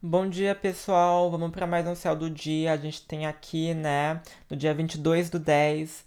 [0.00, 1.28] Bom dia, pessoal.
[1.28, 2.72] Vamos para mais um céu do dia.
[2.72, 6.06] A gente tem aqui, né, no dia 22 do 10.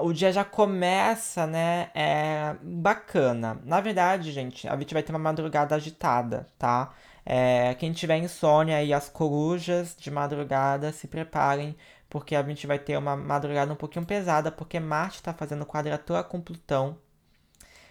[0.00, 3.60] O dia já começa, né, é bacana.
[3.64, 6.92] Na verdade, gente, a gente vai ter uma madrugada agitada, tá?
[7.24, 11.76] É, quem tiver insônia e as corujas de madrugada, se preparem,
[12.10, 16.24] porque a gente vai ter uma madrugada um pouquinho pesada, porque Marte está fazendo quadratura
[16.24, 16.98] com Plutão.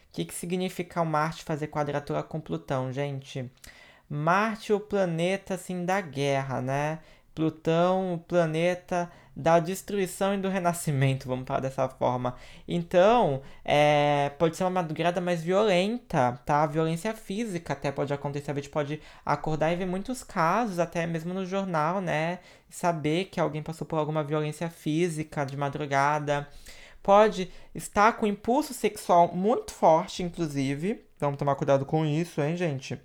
[0.09, 3.49] O que, que significa o Marte fazer quadratura com Plutão, gente?
[4.09, 6.99] Marte, o planeta assim da guerra, né?
[7.35, 12.35] Plutão, o planeta da destruição e do renascimento, vamos falar dessa forma.
[12.67, 16.65] Então, é, pode ser uma madrugada mais violenta, tá?
[16.65, 18.49] Violência física até pode acontecer.
[18.49, 22.39] A gente pode acordar e ver muitos casos, até mesmo no jornal, né?
[22.69, 26.47] Saber que alguém passou por alguma violência física de madrugada.
[27.03, 31.05] Pode estar com impulso sexual muito forte, inclusive.
[31.19, 32.99] Vamos tomar cuidado com isso, hein, gente?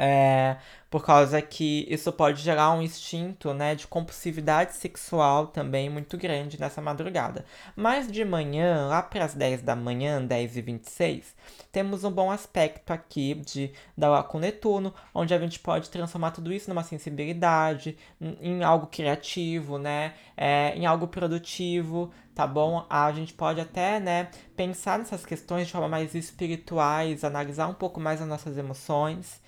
[0.00, 0.56] É,
[0.88, 6.58] por causa que isso pode gerar um instinto né, de compulsividade sexual também muito grande
[6.58, 7.44] nessa madrugada.
[7.76, 11.34] Mas de manhã, lá para as 10 da manhã, 10 e 26,
[11.72, 16.30] temos um bom aspecto aqui de da Lua com Netuno, onde a gente pode transformar
[16.30, 22.86] tudo isso numa sensibilidade, em algo criativo, né, é, em algo produtivo, tá bom?
[22.88, 28.00] A gente pode até, né, pensar nessas questões de forma mais espirituais, analisar um pouco
[28.00, 29.40] mais as nossas emoções,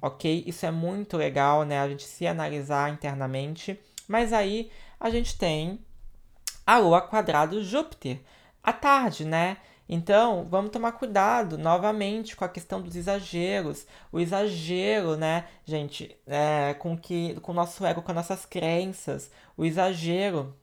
[0.00, 0.44] ok?
[0.46, 1.80] Isso é muito legal, né?
[1.80, 3.78] A gente se analisar internamente.
[4.08, 5.78] Mas aí a gente tem
[6.66, 8.20] a Lua quadrado Júpiter
[8.62, 9.58] à tarde, né?
[9.88, 13.86] Então, vamos tomar cuidado novamente com a questão dos exageros.
[14.10, 19.30] O exagero, né, gente, é, com que com o nosso ego, com as nossas crenças.
[19.56, 20.54] O exagero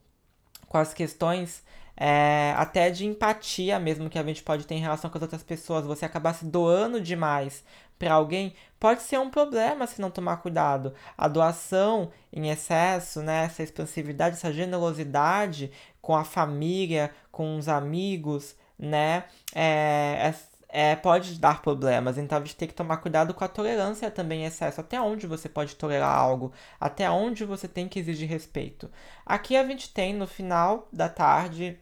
[0.68, 1.62] com as questões
[1.96, 5.42] é, até de empatia mesmo que a gente pode ter em relação com as outras
[5.42, 5.86] pessoas.
[5.86, 7.64] Você acabar se doando demais
[7.98, 10.92] para alguém pode ser um problema se não tomar cuidado.
[11.16, 18.56] A doação em excesso, né, essa expansividade, essa generosidade com a família, com os amigos,
[18.78, 20.32] né, é,
[20.68, 22.18] é, é, pode dar problemas.
[22.18, 24.80] Então a gente tem que tomar cuidado com a tolerância também em excesso.
[24.80, 26.52] Até onde você pode tolerar algo?
[26.80, 28.90] Até onde você tem que exigir respeito?
[29.24, 31.78] Aqui a gente tem no final da tarde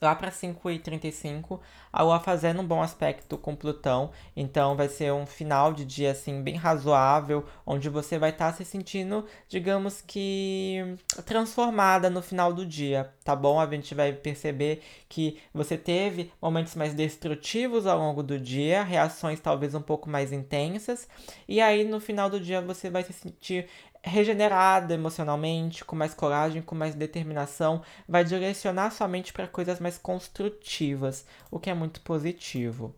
[0.00, 1.60] lá para 5h35,
[1.92, 4.10] a Lua fazendo um bom aspecto com Plutão.
[4.36, 8.56] Então vai ser um final de dia assim bem razoável, onde você vai estar tá
[8.56, 13.58] se sentindo, digamos que transformada no final do dia, tá bom?
[13.58, 19.40] A gente vai perceber que você teve momentos mais destrutivos ao longo do dia, reações
[19.40, 21.08] talvez um pouco mais intensas,
[21.48, 23.66] e aí no final do dia você vai se sentir
[24.02, 29.98] regenerada emocionalmente, com mais coragem, com mais determinação, vai direcionar sua mente para coisas mais
[29.98, 32.94] construtivas, o que é muito positivo.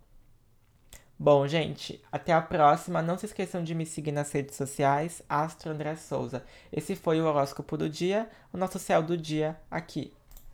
[1.18, 3.00] Bom, gente, até a próxima.
[3.00, 6.44] Não se esqueçam de me seguir nas redes sociais, Astro André Souza.
[6.72, 10.12] Esse foi o horóscopo do dia, o nosso céu do dia aqui.